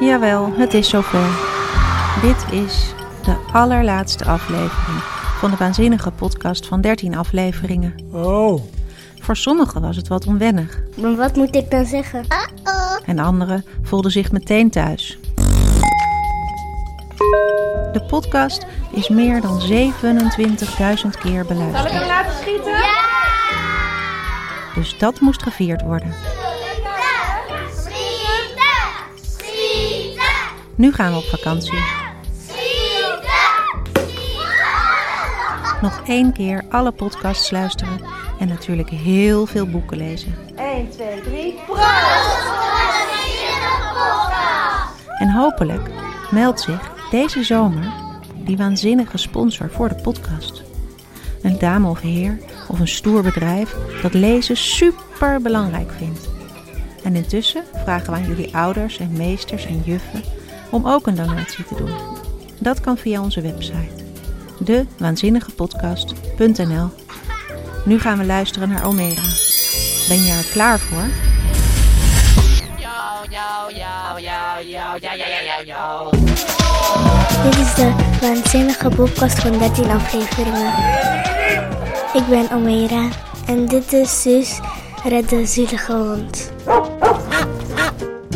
[0.00, 1.28] Jawel, het is zover.
[2.22, 2.94] Dit is
[3.24, 4.98] de allerlaatste aflevering
[5.38, 7.94] van de waanzinnige podcast van 13 afleveringen.
[8.12, 8.62] Oh,
[9.20, 12.24] Voor sommigen was het wat onwennig Maar wat moet ik dan zeggen?
[13.04, 15.18] en anderen voelden zich meteen thuis.
[17.92, 19.66] De podcast is meer dan 27.000
[21.20, 21.76] keer beluisterd.
[21.76, 22.72] Zal ik hem laten schieten?
[22.72, 23.12] Ja!
[24.74, 26.08] Dus dat moest gevierd worden.
[30.76, 31.78] Nu gaan we op vakantie.
[35.82, 38.00] Nog één keer alle podcasts luisteren
[38.38, 40.34] en natuurlijk heel veel boeken lezen.
[40.56, 41.54] 1, 2, 3.
[45.18, 45.90] En hopelijk
[46.30, 47.92] meldt zich deze zomer
[48.36, 50.62] die waanzinnige sponsor voor de podcast.
[51.42, 56.28] Een dame of heer of een stoer bedrijf dat lezen super belangrijk vindt.
[57.02, 60.22] En intussen vragen we aan jullie ouders en meesters en juffen
[60.74, 61.90] om ook een donatie te doen.
[62.58, 64.02] Dat kan via onze website
[64.58, 66.88] dewaanzinnigepodcast.nl.
[67.84, 69.22] Nu gaan we luisteren naar Omera.
[70.08, 71.04] Ben je er klaar voor?
[77.42, 80.72] Dit is de waanzinnige podcast van 13 afleveringen.
[82.12, 83.08] Ik ben Omera
[83.46, 84.60] en dit is Sus
[85.04, 86.52] Red de Zielige Hond.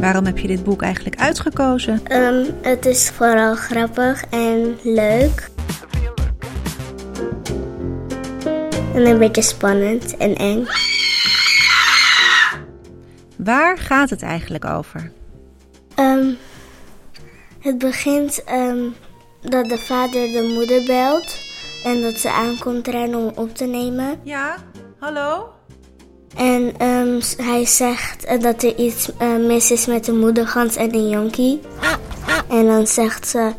[0.00, 2.00] Waarom heb je dit boek eigenlijk uitgekozen?
[2.04, 5.50] Ehm, het is vooral grappig en leuk.
[8.94, 10.66] En een beetje spannend en eng.
[13.36, 15.12] Waar gaat het eigenlijk over?
[15.94, 16.32] Ehm,
[17.58, 18.82] het begint ehm,
[19.40, 21.36] dat de vader de moeder belt
[21.84, 24.20] en dat ze aankomt rennen om op te nemen.
[24.22, 24.56] Ja,
[24.98, 25.48] hallo?
[26.36, 30.88] En ehm, hij zegt eh, dat er iets eh, mis is met de moedergans en
[30.88, 31.60] de jonkie.
[32.48, 33.52] En dan zegt ze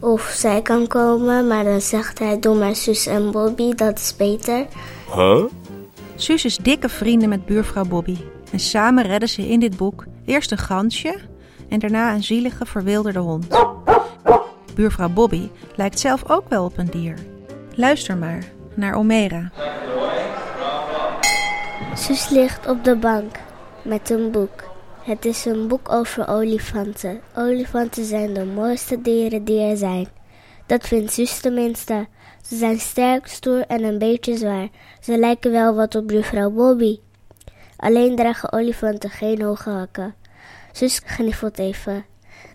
[0.00, 4.16] of zij kan komen, maar dan zegt hij doe maar zus en Bobby, dat is
[4.16, 4.66] beter.
[6.16, 8.16] Suus is dikke vrienden met buurvrouw Bobby.
[8.52, 11.14] En samen redden ze in dit boek eerst een gansje
[11.68, 13.46] en daarna een zielige verwilderde hond.
[14.74, 17.14] Buurvrouw Bobby lijkt zelf ook wel op een dier.
[17.74, 18.44] Luister maar
[18.74, 19.50] naar Omera.
[21.98, 23.36] Sus ligt op de bank
[23.82, 24.70] met een boek.
[25.02, 27.20] Het is een boek over olifanten.
[27.34, 30.08] Olifanten zijn de mooiste dieren die er zijn.
[30.66, 32.06] Dat vindt Sus tenminste.
[32.42, 34.68] Ze zijn sterk, stoer en een beetje zwaar.
[35.00, 36.98] Ze lijken wel wat op buurvrouw Bobby.
[37.76, 40.14] Alleen dragen olifanten geen hoge hakken.
[40.72, 42.04] Sus gniffelt even.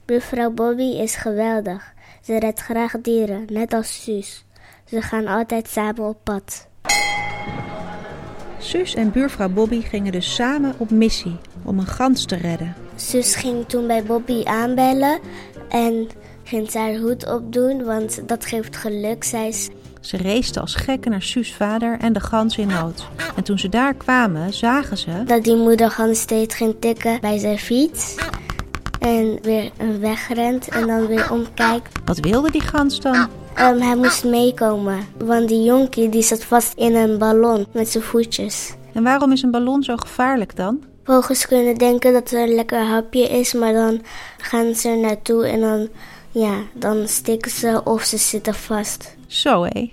[0.05, 1.93] Buurvrouw Bobby is geweldig.
[2.21, 4.45] Ze redt graag dieren, net als Sus.
[4.85, 6.67] Ze gaan altijd samen op pad.
[8.63, 12.75] Suus en buurvrouw Bobby gingen dus samen op missie om een gans te redden.
[12.95, 15.19] Zus ging toen bij Bobby aanbellen
[15.69, 16.07] en
[16.43, 19.69] ging ze haar hoed opdoen, want dat geeft geluk, zei ze.
[20.01, 23.07] Ze als gekken naar Suus' vader en de gans in nood.
[23.35, 25.23] En toen ze daar kwamen, zagen ze...
[25.25, 28.15] Dat die moedergans steeds ging tikken bij zijn fiets.
[28.99, 31.99] En weer wegrent en dan weer omkijkt.
[32.05, 33.29] Wat wilde die gans dan?
[33.55, 38.03] Ehm, hij moest meekomen, want die jonkie die zat vast in een ballon met zijn
[38.03, 38.73] voetjes.
[38.93, 40.83] En waarom is een ballon zo gevaarlijk dan?
[41.03, 44.01] Vogels kunnen denken dat er een lekker hapje is, maar dan
[44.37, 45.87] gaan ze er naartoe en dan,
[46.31, 49.15] ja, dan stikken ze of ze zitten vast.
[49.27, 49.91] Zo hé.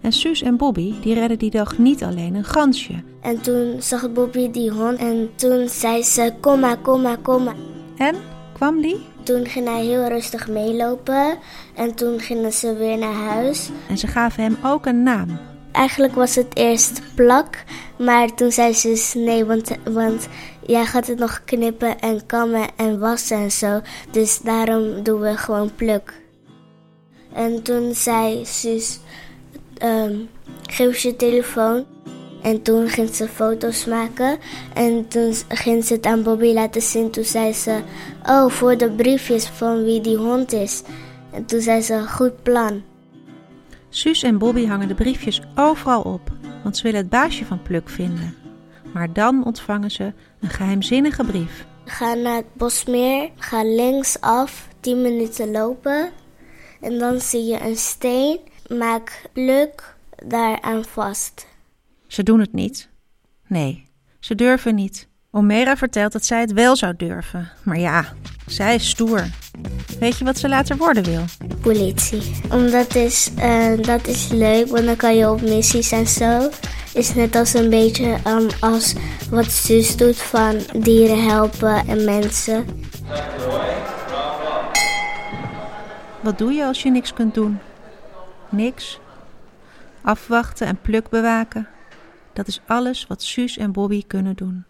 [0.00, 3.02] En Suus en Bobby die redden die dag niet alleen een gansje.
[3.20, 7.42] En toen zag Bobby die hond en toen zei ze, kom maar, kom maar, kom
[7.44, 7.56] maar.
[7.96, 8.16] En
[8.52, 9.00] kwam die?
[9.24, 11.38] Toen ging hij heel rustig meelopen
[11.74, 13.70] en toen gingen ze weer naar huis.
[13.88, 15.38] En ze gaven hem ook een naam.
[15.72, 17.64] Eigenlijk was het eerst plak,
[17.98, 20.28] maar toen zei ze dus nee, want, want
[20.66, 23.80] jij gaat het nog knippen en kammen en wassen en zo.
[24.10, 26.20] Dus daarom doen we gewoon pluk.
[27.32, 29.00] En toen zei Suus,
[29.78, 30.16] ehm,
[30.62, 31.84] geef je telefoon.
[32.42, 34.38] En toen ging ze foto's maken.
[34.74, 37.10] En toen ging ze het aan Bobby laten zien.
[37.10, 37.80] Toen zei ze,
[38.26, 40.82] oh, voor de briefjes van wie die hond is.
[41.30, 42.82] En toen zei ze, goed plan.
[43.88, 46.30] Suus en Bobby hangen de briefjes overal op,
[46.62, 48.34] want ze willen het baasje van Pluk vinden.
[48.92, 51.66] Maar dan ontvangen ze een geheimzinnige brief.
[51.84, 56.10] Ga naar het bosmeer, ga linksaf, 10 minuten lopen.
[56.80, 58.38] En dan zie je een steen,
[58.68, 59.94] maak pluk
[60.26, 61.46] daaraan vast.
[62.12, 62.88] Ze doen het niet.
[63.46, 63.88] Nee,
[64.20, 65.08] ze durven niet.
[65.30, 67.50] Omera vertelt dat zij het wel zou durven.
[67.62, 68.06] Maar ja,
[68.46, 69.24] zij is stoer.
[69.98, 71.24] Weet je wat ze later worden wil?
[71.60, 72.22] Politie.
[72.50, 76.50] Omdat is, eh, dat is leuk, want dan kan je op missies en zo.
[76.94, 78.94] Is net als een beetje ehm, als
[79.30, 82.66] wat zus doet van dieren helpen en mensen.
[86.20, 87.58] wat doe je als je niks kunt doen?
[88.48, 89.00] Niks.
[90.02, 91.68] Afwachten en Pluk bewaken.
[92.32, 94.64] Dat is alles wat Suus en Bobby kunnen doen.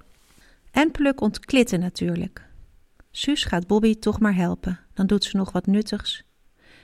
[0.71, 2.49] En Pluk ontklitten natuurlijk.
[3.11, 6.23] Suus gaat Bobby toch maar helpen, dan doet ze nog wat nuttigs.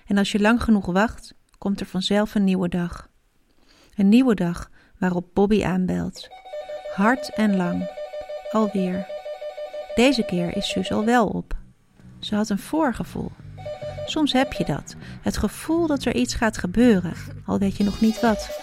[0.06, 3.08] En als je lang genoeg wacht, komt er vanzelf een nieuwe dag.
[3.96, 6.28] Een nieuwe dag waarop Bobby aanbelt.
[6.94, 7.90] Hard en lang.
[8.50, 9.06] Alweer.
[9.94, 11.56] Deze keer is Suus al wel op.
[12.18, 13.32] Ze had een voorgevoel.
[14.06, 14.96] Soms heb je dat.
[15.22, 17.14] Het gevoel dat er iets gaat gebeuren,
[17.46, 18.60] al weet je nog niet wat.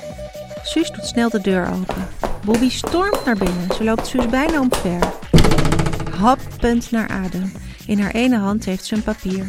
[0.66, 2.08] Suus doet snel de deur open.
[2.46, 3.76] Bobby stormt naar binnen.
[3.76, 5.14] Ze loopt Suus bijna omver.
[6.18, 7.52] Happend naar adem.
[7.88, 9.46] In haar ene hand heeft ze een papier.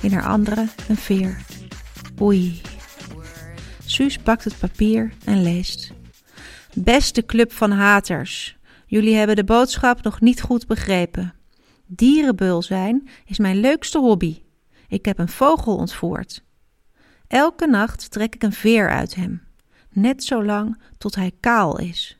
[0.00, 1.36] In haar andere een veer.
[2.20, 2.60] Oei.
[3.84, 5.92] Suus pakt het papier en leest.
[6.74, 8.56] Beste club van haters.
[8.86, 11.34] Jullie hebben de boodschap nog niet goed begrepen.
[11.86, 14.42] Dierenbeul zijn is mijn leukste hobby.
[14.88, 16.44] Ik heb een vogel ontvoerd.
[17.28, 19.42] Elke nacht trek ik een veer uit hem,
[19.92, 22.18] net zo lang tot hij kaal is.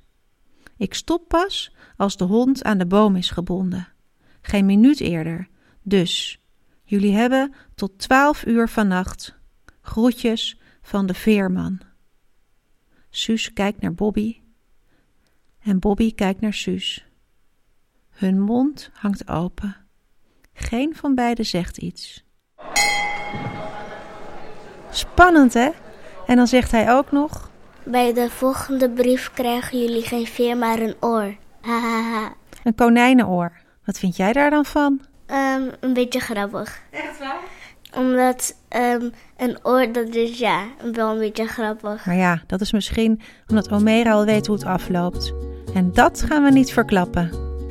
[0.76, 3.88] Ik stop pas als de hond aan de boom is gebonden.
[4.40, 5.48] Geen minuut eerder.
[5.82, 6.40] Dus,
[6.84, 9.34] jullie hebben tot twaalf uur vannacht.
[9.80, 11.80] Groetjes van de veerman.
[13.10, 14.40] Suus kijkt naar Bobby
[15.62, 17.06] en Bobby kijkt naar Suus.
[18.10, 19.76] Hun mond hangt open.
[20.52, 22.24] Geen van beiden zegt iets.
[24.90, 25.70] Spannend, hè?
[26.26, 27.41] En dan zegt hij ook nog:
[27.84, 31.36] Bij de volgende brief krijgen jullie geen veer, maar een oor.
[31.60, 32.32] Hahaha.
[32.64, 33.52] Een konijnenoor.
[33.84, 35.00] Wat vind jij daar dan van?
[35.26, 36.82] Ehm, een beetje grappig.
[36.90, 37.40] Echt waar?
[37.96, 42.06] Omdat ehm, een oor, dat is ja, wel een beetje grappig.
[42.06, 45.32] Maar ja, dat is misschien omdat Omera al weet hoe het afloopt.
[45.74, 47.30] En dat gaan we niet verklappen.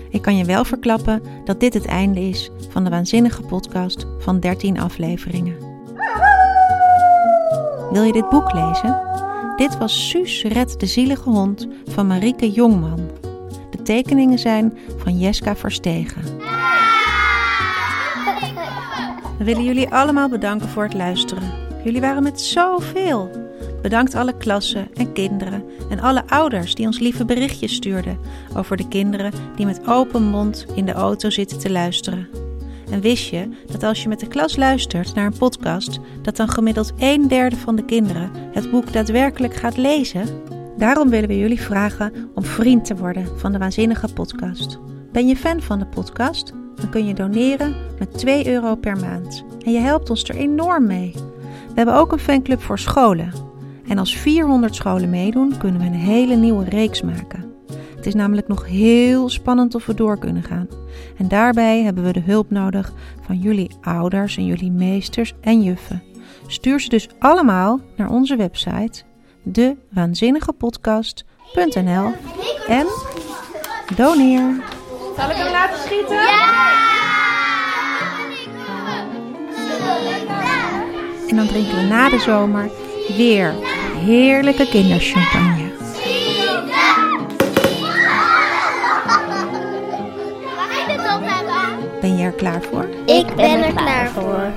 [0.10, 4.40] Ik kan je wel verklappen dat dit het einde is van de waanzinnige podcast van
[4.40, 5.56] 13 afleveringen.
[7.92, 9.10] Wil je dit boek lezen?
[9.56, 13.09] Dit was Suus Red de zielige hond van Marieke Jongman.
[13.69, 16.24] De tekeningen zijn van Jeska Verstegen.
[19.38, 21.51] We willen jullie allemaal bedanken voor het luisteren.
[21.83, 23.30] Jullie waren met zoveel.
[23.81, 28.19] Bedankt alle klassen en kinderen en alle ouders die ons lieve berichtjes stuurden
[28.56, 32.41] over de kinderen die met open mond in de auto zitten te luisteren.
[32.92, 36.50] En wist je dat als je met de klas luistert naar een podcast, dat dan
[36.50, 40.26] gemiddeld een derde van de kinderen het boek daadwerkelijk gaat lezen?
[40.78, 44.80] Daarom willen we jullie vragen om vriend te worden van de waanzinnige podcast.
[45.12, 46.54] Ben je fan van de podcast?
[46.76, 49.44] Dan kun je doneren met 2 euro per maand.
[49.66, 51.12] En je helpt ons er enorm mee.
[51.68, 53.34] We hebben ook een fanclub voor scholen.
[53.88, 57.50] En als 400 scholen meedoen, kunnen we een hele nieuwe reeks maken.
[58.01, 60.68] Het is namelijk nog heel spannend of we door kunnen gaan.
[61.18, 62.94] En daarbij hebben we de hulp nodig
[63.25, 66.03] van jullie ouders en jullie meesters en juffen.
[66.48, 69.03] Stuur ze dus allemaal naar onze website
[69.44, 72.13] dewaanzinnigepodcast.nl
[72.68, 72.88] en
[73.95, 74.63] doneer.
[75.18, 76.19] Zal ik hem laten schieten?
[81.30, 82.71] En dan drinken we na de zomer
[83.18, 83.53] weer
[84.06, 85.71] heerlijke kinderchampagne.
[92.01, 92.88] Ben je er klaar voor?
[93.06, 94.51] Ik ben er klaar voor.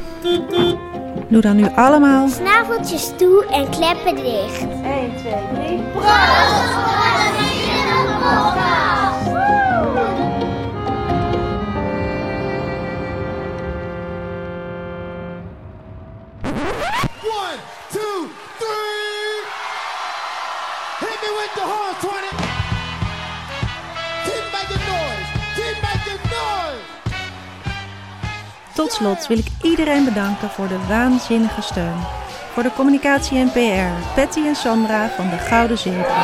[1.28, 4.60] Doe dan nu allemaal Snaveltjes toe en kleppen dicht.
[4.60, 5.80] 1, 2, 3.
[17.24, 17.58] One,
[17.90, 19.44] two, three.
[21.00, 22.43] Hit me with the horn, 20.
[28.74, 32.00] Tot slot wil ik iedereen bedanken voor de waanzinnige steun.
[32.52, 36.14] Voor de communicatie en PR, Patty en Sandra van de Gouden Zilver.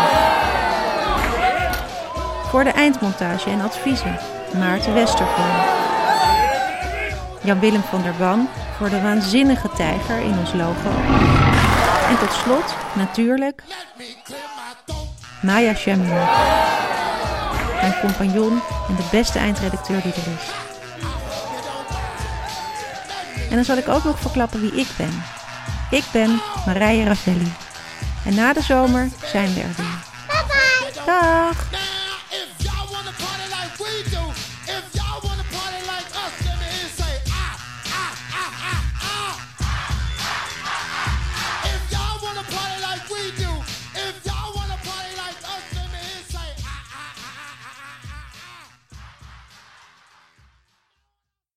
[2.50, 4.18] Voor de eindmontage en adviezen,
[4.58, 5.78] Maarten Westervoort.
[7.42, 10.90] Jan-Willem van der Ban voor de waanzinnige tijger in ons logo.
[12.08, 13.62] En tot slot, natuurlijk.
[15.42, 16.28] Maya Shamir.
[17.80, 20.69] Mijn compagnon en de beste eindredacteur die er is.
[23.50, 25.22] En dan zal ik ook nog verklappen wie ik ben.
[25.90, 27.52] Ik ben Marije Ravelli.
[28.24, 30.08] En na de zomer zijn we er weer.
[31.06, 31.89] Dag!